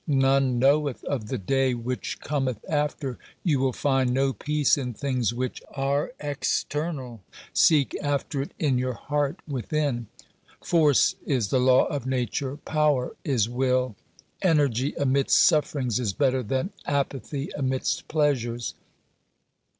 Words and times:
None 0.07 0.57
knoweth 0.57 1.03
of 1.03 1.27
the 1.27 1.37
day 1.37 1.75
which 1.75 2.19
cometh 2.21 2.57
after; 2.67 3.19
you 3.43 3.59
will 3.59 3.71
find 3.71 4.11
no 4.11 4.33
peace 4.33 4.75
in 4.75 4.95
things 4.95 5.31
which 5.31 5.61
are 5.75 6.11
external, 6.19 7.21
seek 7.53 7.95
after 8.01 8.41
it 8.41 8.51
in 8.57 8.79
your 8.79 8.95
heart 8.95 9.39
within. 9.47 10.07
Force 10.59 11.13
is 11.27 11.49
the 11.49 11.59
law 11.59 11.85
of 11.85 12.07
Nature; 12.07 12.57
power 12.57 13.15
is 13.23 13.47
will; 13.47 13.95
energy 14.41 14.95
amidst 14.97 15.37
sufferings 15.37 15.99
is 15.99 16.13
G 16.13 16.17
98 16.19 16.27
OBERMANN 16.39 16.47
better 16.47 16.61
than 16.61 16.73
apathy 16.95 17.51
amidst 17.55 18.07
pleasures. 18.07 18.73